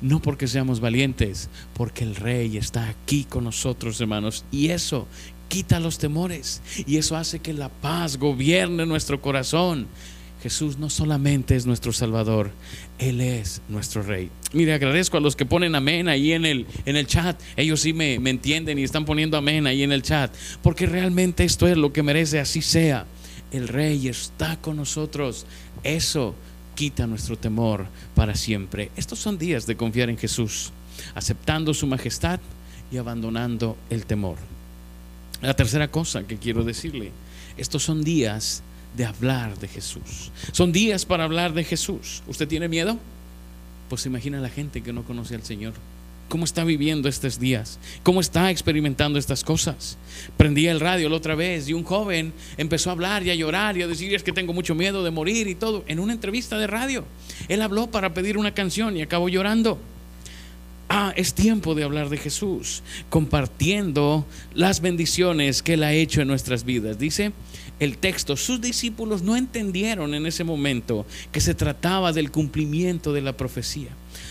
[0.00, 4.44] No porque seamos valientes, porque el Rey está aquí con nosotros, hermanos.
[4.52, 5.08] Y eso
[5.48, 6.62] quita los temores.
[6.86, 9.88] Y eso hace que la paz gobierne nuestro corazón.
[10.42, 12.52] Jesús no solamente es nuestro Salvador,
[12.98, 14.30] Él es nuestro Rey.
[14.52, 17.40] Mire, agradezco a los que ponen amén ahí en el, en el chat.
[17.56, 20.32] Ellos sí me, me entienden y están poniendo amén ahí en el chat.
[20.62, 23.04] Porque realmente esto es lo que merece, así sea.
[23.50, 25.44] El Rey está con nosotros.
[25.82, 26.34] Eso
[26.74, 28.92] quita nuestro temor para siempre.
[28.96, 30.70] Estos son días de confiar en Jesús,
[31.16, 32.38] aceptando su majestad
[32.92, 34.36] y abandonando el temor.
[35.42, 37.10] La tercera cosa que quiero decirle,
[37.56, 38.62] estos son días
[38.96, 40.32] de hablar de Jesús.
[40.52, 42.22] Son días para hablar de Jesús.
[42.26, 42.98] ¿Usted tiene miedo?
[43.88, 45.74] Pues imagina la gente que no conoce al Señor
[46.28, 49.96] cómo está viviendo estos días, cómo está experimentando estas cosas.
[50.36, 53.76] Prendía el radio la otra vez y un joven empezó a hablar y a llorar
[53.76, 56.58] y a decir es que tengo mucho miedo de morir y todo, en una entrevista
[56.58, 57.04] de radio.
[57.48, 59.78] Él habló para pedir una canción y acabó llorando.
[60.90, 64.24] Ah, es tiempo de hablar de Jesús, compartiendo
[64.54, 66.98] las bendiciones que Él ha hecho en nuestras vidas.
[66.98, 67.32] Dice
[67.80, 73.22] el texto, sus discípulos no entendieron en ese momento que se trataba del cumplimiento de
[73.22, 73.90] la profecía.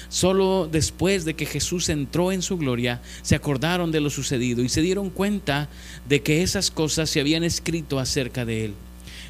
[0.10, 4.70] Solo después de que Jesús entró en su gloria, se acordaron de lo sucedido y
[4.70, 5.70] se dieron cuenta
[6.08, 8.74] de que esas cosas se habían escrito acerca de él.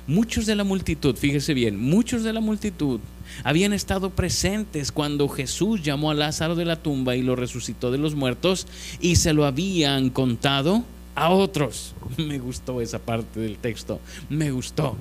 [0.07, 3.01] Muchos de la multitud, fíjese bien, muchos de la multitud
[3.43, 7.97] habían estado presentes cuando Jesús llamó a Lázaro de la tumba y lo resucitó de
[7.97, 8.67] los muertos
[9.01, 10.85] y se lo habían contado
[11.17, 11.95] a otros.
[12.17, 13.99] Me gustó esa parte del texto,
[14.29, 14.95] me gustó.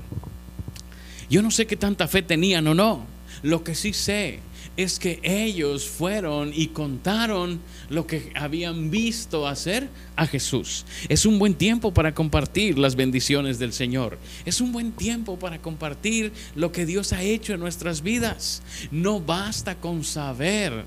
[1.29, 3.05] Yo no sé qué tanta fe tenían o no.
[3.43, 4.41] Lo que sí sé
[4.77, 10.87] es que ellos fueron y contaron lo que habían visto hacer a Jesús.
[11.09, 14.19] Es un buen tiempo para compartir las bendiciones del Señor.
[14.47, 18.63] Es un buen tiempo para compartir lo que Dios ha hecho en nuestras vidas.
[18.91, 20.85] No basta con saber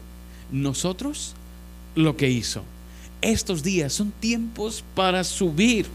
[0.52, 1.36] nosotros
[1.96, 2.64] lo que hizo.
[3.22, 5.86] Estos días son tiempos para subir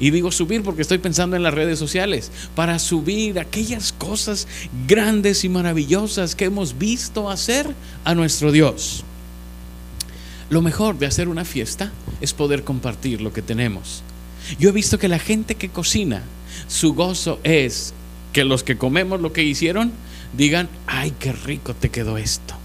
[0.00, 4.46] y digo subir porque estoy pensando en las redes sociales, para subir aquellas cosas
[4.86, 9.04] grandes y maravillosas que hemos visto hacer a nuestro Dios.
[10.50, 14.02] Lo mejor de hacer una fiesta es poder compartir lo que tenemos.
[14.58, 16.22] Yo he visto que la gente que cocina,
[16.68, 17.92] su gozo es
[18.32, 19.92] que los que comemos lo que hicieron
[20.32, 22.57] digan, ay, qué rico te quedó esto.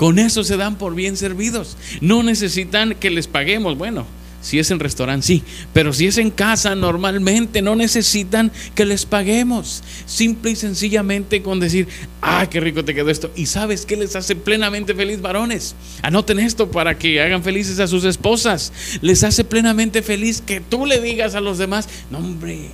[0.00, 1.76] Con eso se dan por bien servidos.
[2.00, 3.76] No necesitan que les paguemos.
[3.76, 4.06] Bueno,
[4.40, 5.42] si es en restaurante, sí.
[5.74, 9.82] Pero si es en casa, normalmente no necesitan que les paguemos.
[10.06, 11.86] Simple y sencillamente con decir,
[12.22, 13.30] ah, qué rico te quedó esto.
[13.36, 15.74] Y sabes que les hace plenamente feliz varones.
[16.00, 18.72] Anoten esto para que hagan felices a sus esposas.
[19.02, 22.70] Les hace plenamente feliz que tú le digas a los demás, no hombre,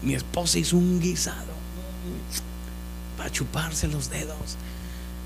[0.00, 1.50] mi esposa hizo un guisado.
[3.18, 4.56] Para chuparse los dedos.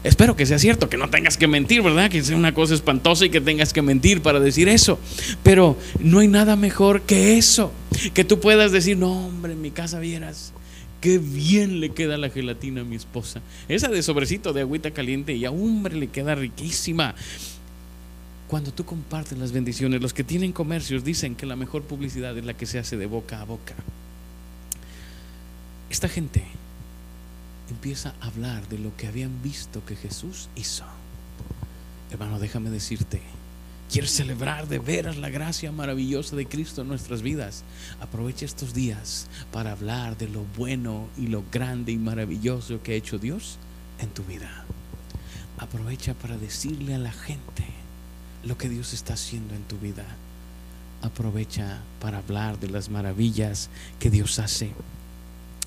[0.05, 2.11] Espero que sea cierto, que no tengas que mentir, ¿verdad?
[2.11, 5.01] Que sea una cosa espantosa y que tengas que mentir para decir eso.
[5.43, 7.73] Pero no hay nada mejor que eso.
[8.13, 10.53] Que tú puedas decir, no, hombre, en mi casa vieras.
[11.01, 13.41] Qué bien le queda la gelatina a mi esposa.
[13.67, 17.15] Esa de sobrecito de agüita caliente y a hombre le queda riquísima.
[18.47, 22.45] Cuando tú compartes las bendiciones, los que tienen comercios dicen que la mejor publicidad es
[22.45, 23.75] la que se hace de boca a boca.
[25.89, 26.45] Esta gente
[27.71, 30.85] empieza a hablar de lo que habían visto que Jesús hizo.
[32.11, 33.21] Hermano, déjame decirte,
[33.91, 37.65] quieres celebrar de veras la gracia maravillosa de Cristo en nuestras vidas.
[38.01, 42.97] Aprovecha estos días para hablar de lo bueno y lo grande y maravilloso que ha
[42.97, 43.59] hecho Dios
[43.99, 44.65] en tu vida.
[45.59, 47.65] Aprovecha para decirle a la gente
[48.45, 50.05] lo que Dios está haciendo en tu vida.
[51.03, 54.73] Aprovecha para hablar de las maravillas que Dios hace.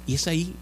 [0.05, 0.53] Y es ahí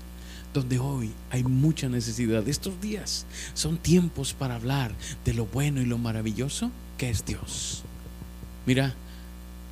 [0.56, 2.48] donde hoy hay mucha necesidad.
[2.48, 4.94] Estos días son tiempos para hablar
[5.26, 7.84] de lo bueno y lo maravilloso que es Dios.
[8.66, 8.96] Mira,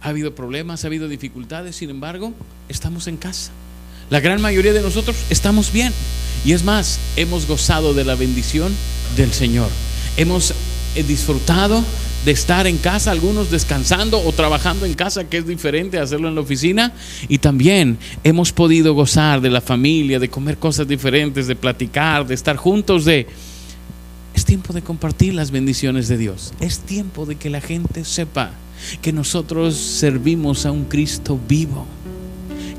[0.02, 2.34] ha habido problemas, ha habido dificultades, sin embargo,
[2.67, 3.52] estamos en casa.
[4.10, 5.93] La gran mayoría de nosotros estamos bien.
[6.43, 8.76] Y es más, hemos gozado de la bendición
[9.15, 9.69] del Señor.
[10.17, 10.54] Hemos
[10.96, 11.82] eh, disfrutado
[12.25, 16.29] de estar en casa, algunos descansando o trabajando en casa, que es diferente a hacerlo
[16.29, 16.93] en la oficina.
[17.27, 22.33] Y también hemos podido gozar de la familia, de comer cosas diferentes, de platicar, de
[22.33, 23.27] estar juntos, de...
[24.33, 26.53] Es tiempo de compartir las bendiciones de Dios.
[26.59, 28.51] Es tiempo de que la gente sepa
[29.01, 31.86] que nosotros servimos a un Cristo vivo,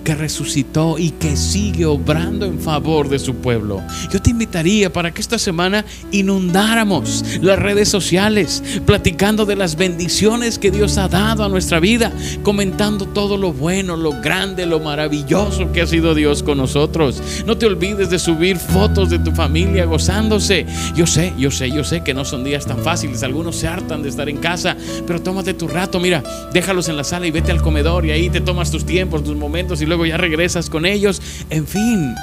[0.05, 3.83] que resucitó y que sigue obrando en favor de su pueblo.
[4.13, 10.59] Yo te invitaría para que esta semana inundáramos las redes sociales, platicando de las bendiciones
[10.59, 12.13] que Dios ha dado a nuestra vida,
[12.43, 17.23] comentando todo lo bueno, lo grande, lo maravilloso que ha sido Dios con nosotros.
[17.47, 20.67] No te olvides de subir fotos de tu familia gozándose.
[20.95, 23.23] Yo sé, yo sé, yo sé que no son días tan fáciles.
[23.23, 27.05] Algunos se hartan de estar en casa, pero tómate tu rato, mira, déjalos en la
[27.05, 29.94] sala y vete al comedor y ahí te tomas tus tiempos, tus momentos y luego
[30.05, 31.23] ya regresas con ellos.
[31.51, 32.15] En fin,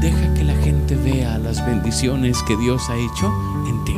[0.00, 3.32] deja que la gente vea las bendiciones que Dios ha hecho
[3.68, 3.94] en ti.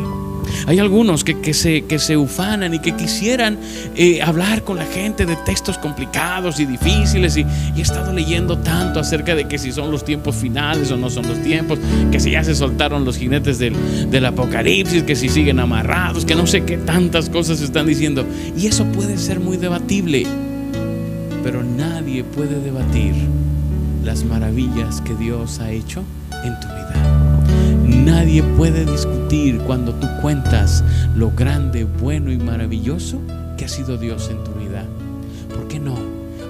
[0.66, 3.58] Hay algunos que, se, que se ufanan y que quisieran
[3.94, 7.36] eh, hablar con la gente de textos complicados y difíciles.
[7.36, 11.10] Y, he estado leyendo tanto acerca de que si son los tiempos finales o no
[11.10, 11.78] son los tiempos,
[12.10, 13.74] que si ya se soltaron los jinetes del,
[14.10, 18.24] del apocalipsis, que si siguen amarrados, que no sé qué tantas cosas están diciendo.
[18.56, 20.26] Y eso puede ser muy debatible,
[21.46, 23.14] pero nadie puede debatir
[24.02, 26.02] las maravillas que Dios ha hecho
[26.42, 28.04] en tu vida.
[28.04, 30.82] Nadie puede discutir cuando tú cuentas
[31.14, 33.20] lo grande, bueno y maravilloso
[33.56, 34.86] que ha sido Dios en tu vida.
[35.54, 35.96] ¿Por qué no?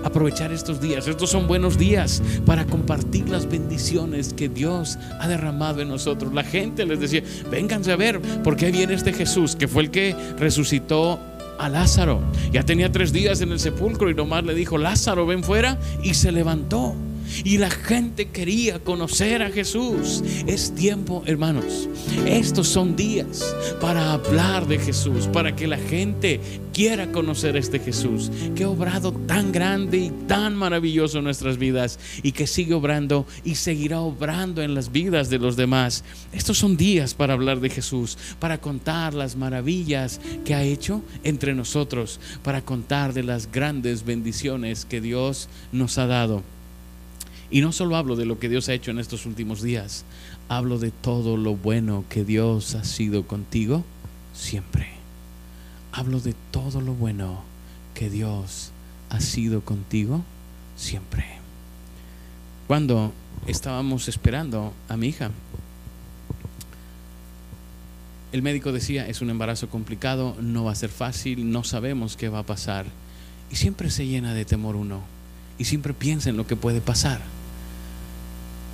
[0.03, 1.07] Aprovechar estos días.
[1.07, 6.33] Estos son buenos días para compartir las bendiciones que Dios ha derramado en nosotros.
[6.33, 10.17] La gente les decía, vénganse a ver, porque viene este Jesús, que fue el que
[10.39, 11.21] resucitó
[11.59, 12.21] a Lázaro.
[12.53, 16.15] Ya tenía tres días en el sepulcro y nomás le dijo, Lázaro, ven fuera, y
[16.15, 16.95] se levantó.
[17.45, 20.23] Y la gente quería conocer a Jesús.
[20.47, 21.89] Es tiempo, hermanos.
[22.27, 26.41] Estos son días para hablar de Jesús, para que la gente
[26.73, 31.57] quiera conocer a este Jesús, que ha obrado tan grande y tan maravilloso en nuestras
[31.57, 36.05] vidas y que sigue obrando y seguirá obrando en las vidas de los demás.
[36.33, 41.55] Estos son días para hablar de Jesús, para contar las maravillas que ha hecho entre
[41.55, 46.56] nosotros, para contar de las grandes bendiciones que Dios nos ha dado.
[47.51, 50.05] Y no solo hablo de lo que Dios ha hecho en estos últimos días,
[50.49, 53.85] hablo de todo lo bueno que Dios ha sido contigo
[54.35, 54.89] siempre.
[55.93, 57.43] Hablo de todo lo bueno
[57.95, 58.73] que Dios
[59.11, 60.23] ha sido contigo
[60.77, 61.25] siempre.
[62.67, 63.13] Cuando
[63.47, 65.31] estábamos esperando a mi hija,
[68.33, 72.29] el médico decía, es un embarazo complicado, no va a ser fácil, no sabemos qué
[72.29, 72.87] va a pasar.
[73.51, 75.01] Y siempre se llena de temor uno.
[75.59, 77.21] Y siempre piensa en lo que puede pasar.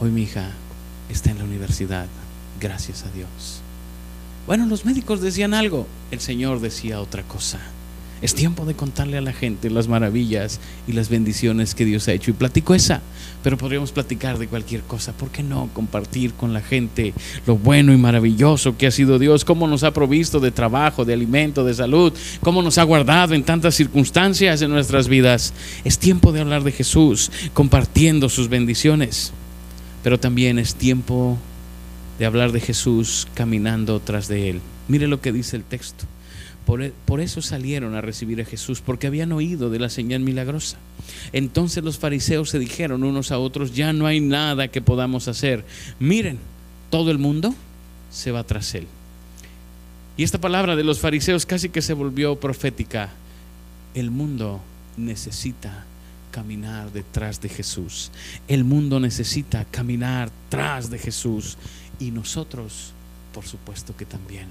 [0.03, 0.51] Hoy mi hija
[1.09, 2.07] está en la universidad,
[2.61, 3.61] gracias a Dios.
[4.49, 7.61] Bueno, los médicos decían algo, el Señor decía otra cosa.
[8.21, 12.15] Es tiempo de contarle a la gente las maravillas y las bendiciones que Dios ha
[12.15, 12.33] hecho.
[12.33, 13.01] Y platico esa,
[13.45, 15.13] pero podríamos platicar de cualquier cosa.
[15.13, 17.15] ¿Por qué no compartir con la gente
[17.47, 19.45] lo bueno y maravilloso que ha sido Dios?
[19.45, 22.13] Cómo nos ha provisto de trabajo, de alimento, de salud.
[22.41, 25.55] Cómo nos ha guardado en tantas circunstancias en nuestras vidas.
[25.85, 29.33] Es tiempo de hablar de Jesús, compartiendo sus bendiciones
[30.03, 31.39] pero también es tiempo
[32.19, 34.61] de hablar de Jesús caminando tras de él.
[34.89, 36.05] Mire lo que dice el texto.
[36.67, 40.21] Por, e, por, eso salieron a recibir a Jesús, porque habían oído de la señal
[40.21, 40.79] milagrosa.
[41.33, 45.65] Entonces los fariseos se dijeron unos a otros, ya no hay nada que podamos hacer.
[45.99, 46.39] Miren,
[46.91, 47.55] todo el mundo
[48.13, 48.87] se va tras él.
[50.17, 53.11] Y esta palabra de los fariseos casi que se volvió profética.
[53.95, 54.61] El mundo
[54.97, 55.85] necesita
[56.33, 58.11] caminar detrás de Jesús.
[58.49, 61.57] El mundo necesita caminar tras de Jesús
[62.01, 62.93] y nosotros,
[63.33, 64.49] por supuesto que también.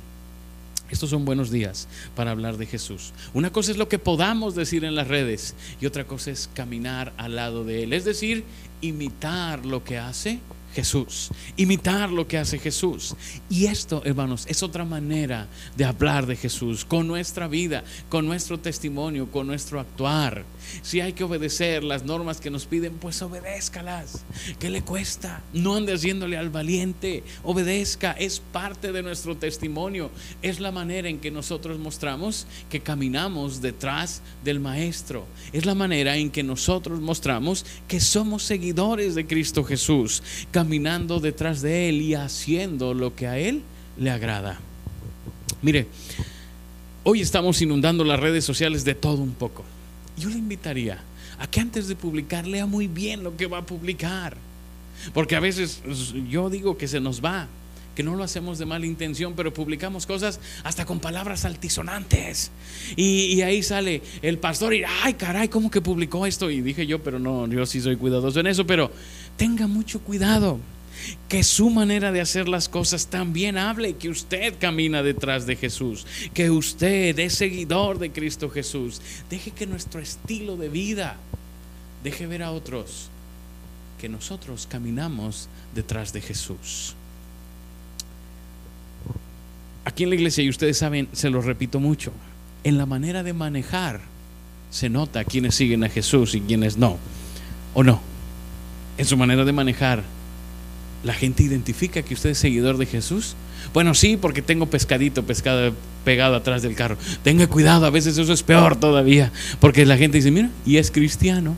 [0.90, 3.14] Estos son buenos días para hablar de Jesús.
[3.34, 7.14] Una cosa es lo que podamos decir en las redes y otra cosa es caminar
[7.18, 8.44] al lado de Él, es decir,
[8.82, 10.40] imitar lo que hace
[10.74, 13.16] Jesús, imitar lo que hace Jesús.
[13.50, 18.60] Y esto, hermanos, es otra manera de hablar de Jesús, con nuestra vida, con nuestro
[18.60, 20.46] testimonio, con nuestro actuar.
[20.82, 24.24] Si hay que obedecer las normas que nos piden, pues obedézcalas.
[24.60, 25.42] ¿Qué le cuesta?
[25.54, 30.12] No ande haciéndole al valiente, obedezca, es parte de nuestro testimonio.
[30.42, 35.26] Es la manera en que nosotros mostramos que caminamos detrás del Maestro.
[35.54, 41.62] Es la manera en que nosotros mostramos que somos seguidores de Cristo Jesús caminando detrás
[41.62, 43.62] de Él y haciendo lo que a Él
[43.98, 44.60] le agrada.
[45.62, 45.88] Mire,
[47.04, 49.64] hoy estamos inundando las redes sociales de todo un poco.
[50.18, 51.00] Yo le invitaría
[51.40, 54.38] a que antes de publicar lea muy bien lo que va a publicar.
[55.14, 55.82] Porque a veces
[56.30, 57.48] yo digo que se nos va,
[57.96, 62.52] que no lo hacemos de mala intención, pero publicamos cosas hasta con palabras altisonantes.
[62.96, 66.50] Y, y, ahí sale el pastor y, ay, caray, ¿cómo que publicó esto?
[66.50, 68.92] Y dije yo, pero no, yo sí soy cuidadoso en eso, pero
[69.38, 70.60] tenga mucho cuidado.
[71.30, 76.06] Que su manera de hacer las cosas también hable que usted camina detrás de Jesús,
[76.34, 79.02] que usted es seguidor de Cristo Jesús.
[79.30, 81.18] Deje que nuestro estilo de vida
[82.04, 83.10] deje ver a otros
[84.00, 86.96] que nosotros caminamos detrás de Jesús.
[89.86, 92.12] Aquí en la iglesia, y ustedes saben, se lo repito mucho,
[92.64, 94.02] en la manera de manejar
[94.72, 96.98] se nota quiénes siguen a Jesús y quiénes no,
[97.76, 98.02] o no.
[98.98, 100.04] En su manera de manejar,
[101.04, 103.36] la gente identifica que usted es seguidor de Jesús.
[103.74, 105.74] Bueno, sí, porque tengo pescadito pescado
[106.04, 106.98] pegado atrás del carro.
[107.24, 110.92] Tenga cuidado, a veces eso es peor todavía, porque la gente dice, mira, y es
[110.92, 111.56] cristiano.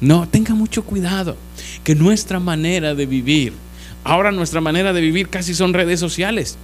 [0.00, 1.36] No, tenga mucho cuidado,
[1.84, 3.52] que nuestra manera de vivir,
[4.04, 6.56] ahora nuestra manera de vivir casi son redes sociales.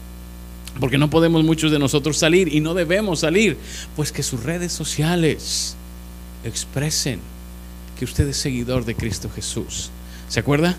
[0.81, 3.57] Porque no podemos muchos de nosotros salir y no debemos salir.
[3.95, 5.77] Pues que sus redes sociales
[6.45, 7.21] expresen
[7.97, 9.91] que usted es seguidor de Cristo Jesús.
[10.29, 10.77] ¿Se acuerda?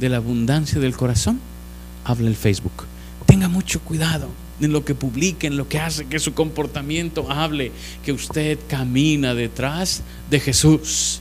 [0.00, 1.40] De la abundancia del corazón,
[2.04, 2.84] habla el Facebook.
[3.26, 4.28] Tenga mucho cuidado
[4.60, 7.72] en lo que publique, en lo que hace, que su comportamiento hable,
[8.04, 11.20] que usted camina detrás de Jesús.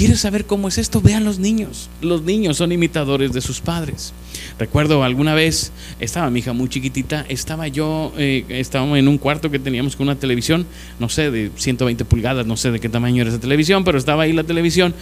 [0.00, 1.02] ¿Quieres saber cómo es esto?
[1.02, 1.90] Vean los niños.
[2.00, 4.14] Los niños son imitadores de sus padres.
[4.58, 9.50] Recuerdo alguna vez, estaba mi hija muy chiquitita, estaba yo, eh, estábamos en un cuarto
[9.50, 10.64] que teníamos con una televisión,
[10.98, 14.22] no sé, de 120 pulgadas, no sé de qué tamaño era esa televisión, pero estaba
[14.22, 14.94] ahí la televisión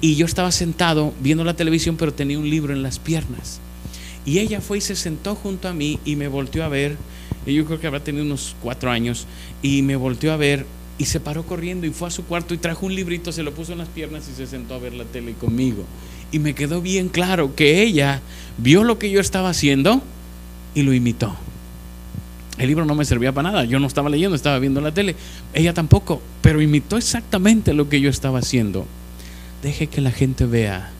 [0.00, 3.60] y yo estaba sentado viendo la televisión, pero tenía un libro en las piernas.
[4.24, 6.96] Y ella fue y se sentó junto a mí y me volteó a ver,
[7.44, 9.26] y yo creo que habrá tenido unos cuatro años,
[9.60, 10.64] y me volteó a ver
[10.98, 13.52] y se paró corriendo y fue a su cuarto y trajo un librito, se lo
[13.52, 15.84] puso en las piernas y se sentó a ver la tele conmigo.
[16.32, 18.20] Y me quedó bien claro que ella
[18.58, 20.02] vio lo que yo estaba haciendo
[20.74, 21.36] y lo imitó.
[22.58, 25.14] El libro no me servía para nada, yo no estaba leyendo, estaba viendo la tele.
[25.52, 28.86] Ella tampoco, pero imitó exactamente lo que yo estaba haciendo.
[29.62, 30.90] Deje que la gente vea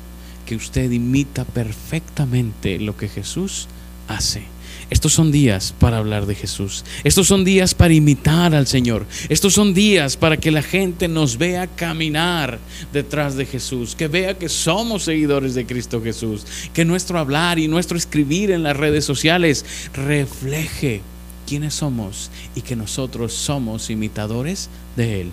[0.44, 3.68] que usted imita perfectamente lo que Jesús
[4.06, 4.44] hace.
[4.88, 6.84] Estos son días para hablar de Jesús.
[7.02, 9.04] Estos son días para imitar al Señor.
[9.28, 12.60] Estos son días para que la gente nos vea caminar
[12.92, 17.66] detrás de Jesús, que vea que somos seguidores de Cristo Jesús, que nuestro hablar y
[17.66, 21.02] nuestro escribir en las redes sociales refleje
[21.48, 25.32] quiénes somos y que nosotros somos imitadores de Él.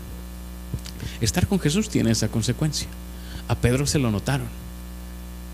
[1.21, 2.87] Estar con Jesús tiene esa consecuencia.
[3.47, 4.47] A Pedro se lo notaron.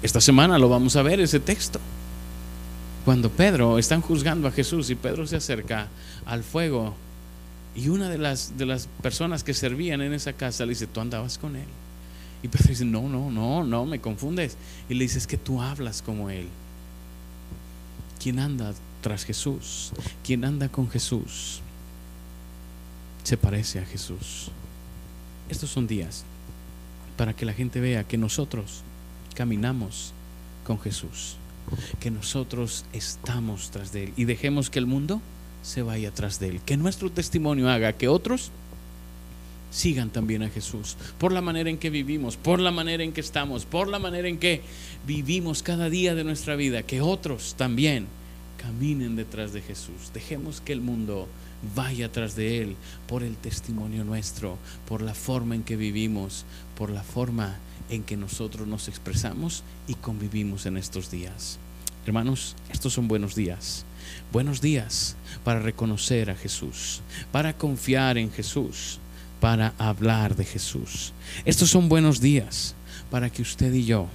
[0.01, 1.81] Esta semana lo vamos a ver ese texto
[3.09, 5.87] cuando Pedro están juzgando a Jesús y Pedro se acerca
[6.27, 6.93] al fuego
[7.75, 10.99] y una de las, de las personas que servían en esa casa le dice, tú
[10.99, 11.65] andabas con él.
[12.43, 14.57] Y Pedro dice, no, no, no, no, me confundes.
[14.89, 16.49] Y le dice, es que tú hablas como él.
[18.21, 19.91] ¿Quién anda tras Jesús?
[20.23, 21.61] ¿Quién anda con Jesús?
[23.23, 24.51] Se parece a Jesús.
[25.49, 26.25] Estos son días
[27.17, 28.83] para que la gente vea que nosotros
[29.33, 30.13] caminamos
[30.63, 31.38] con Jesús
[31.99, 35.21] que nosotros estamos tras de Él y dejemos que el mundo
[35.63, 36.61] se vaya tras de Él.
[36.65, 38.51] Que nuestro testimonio haga que otros
[39.71, 43.21] sigan también a Jesús, por la manera en que vivimos, por la manera en que
[43.21, 44.61] estamos, por la manera en que
[45.05, 48.07] vivimos cada día de nuestra vida, que otros también
[48.57, 50.11] caminen detrás de Jesús.
[50.13, 51.27] Dejemos que el mundo
[51.75, 52.75] vaya tras de Él
[53.07, 54.57] por el testimonio nuestro,
[54.87, 56.45] por la forma en que vivimos,
[56.77, 57.57] por la forma
[57.89, 61.57] en que nosotros nos expresamos y convivimos en estos días.
[62.05, 63.85] Hermanos, estos son buenos días.
[64.31, 67.01] Buenos días para reconocer a Jesús,
[67.31, 68.99] para confiar en Jesús,
[69.39, 71.13] para hablar de Jesús.
[71.45, 72.75] Estos son buenos días
[73.11, 74.07] para que usted y yo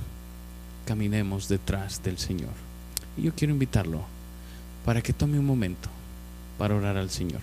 [0.87, 2.53] caminemos detrás del Señor.
[3.17, 4.05] Y yo quiero invitarlo
[4.85, 5.89] para que tome un momento
[6.59, 7.41] para orar al Señor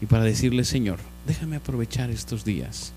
[0.00, 2.92] y para decirle, Señor, déjame aprovechar estos días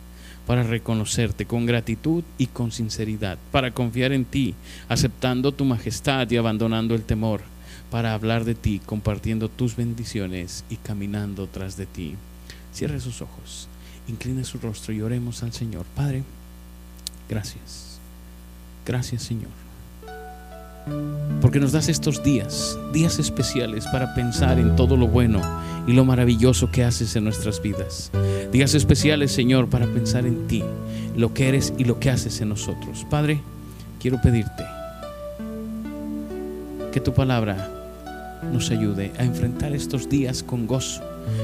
[0.48, 4.56] para reconocerte con gratitud y con sinceridad, para confiar en ti,
[4.88, 7.42] aceptando tu majestad y abandonando el temor,
[7.92, 12.16] para hablar de ti, compartiendo tus bendiciones y caminando tras de ti.
[12.74, 13.68] Cierre sus ojos,
[14.08, 15.86] incline su rostro y oremos al Señor.
[15.96, 16.24] Padre,
[17.28, 18.00] gracias.
[18.86, 19.67] Gracias Señor.
[21.42, 25.42] Porque nos das estos días, días especiales para pensar en todo lo bueno
[25.88, 28.12] y lo maravilloso que haces en nuestras vidas.
[28.52, 30.64] Días especiales, Señor, para pensar en ti,
[31.16, 33.06] lo que eres y lo que haces en nosotros.
[33.10, 33.42] Padre,
[34.00, 34.64] quiero pedirte
[36.92, 37.72] que tu palabra
[38.52, 41.02] nos ayude a enfrentar estos días con gozo.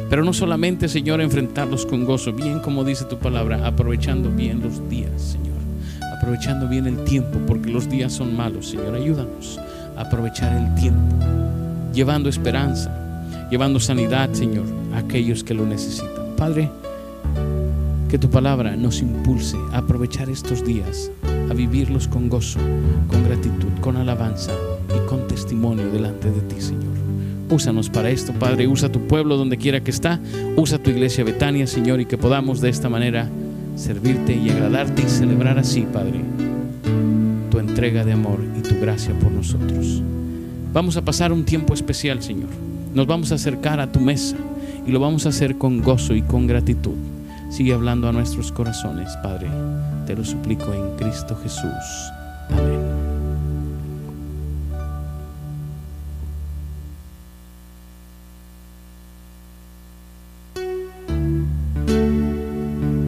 [0.10, 4.90] Pero no solamente, Señor, enfrentarlos con gozo, bien como dice tu palabra, aprovechando bien los
[4.90, 5.63] días, Señor.
[6.24, 8.96] Aprovechando bien el tiempo, porque los días son malos, Señor.
[8.96, 9.60] Ayúdanos
[9.98, 11.18] a aprovechar el tiempo,
[11.94, 12.90] llevando esperanza,
[13.52, 14.64] llevando sanidad, Señor,
[14.94, 16.34] a aquellos que lo necesitan.
[16.38, 16.70] Padre,
[18.08, 21.12] que tu palabra nos impulse a aprovechar estos días,
[21.50, 22.60] a vivirlos con gozo,
[23.10, 24.54] con gratitud, con alabanza
[24.96, 26.94] y con testimonio delante de ti, Señor.
[27.50, 28.66] Úsanos para esto, Padre.
[28.66, 30.22] Usa tu pueblo donde quiera que está.
[30.56, 33.30] Usa tu iglesia Betania, Señor, y que podamos de esta manera
[33.76, 36.22] servirte y agradarte y celebrar así, Padre,
[37.74, 40.04] entrega de amor y tu gracia por nosotros.
[40.72, 42.50] Vamos a pasar un tiempo especial, Señor.
[42.94, 44.36] Nos vamos a acercar a tu mesa
[44.86, 46.96] y lo vamos a hacer con gozo y con gratitud.
[47.50, 49.48] Sigue hablando a nuestros corazones, Padre.
[50.06, 52.12] Te lo suplico en Cristo Jesús.
[52.52, 52.93] Amén.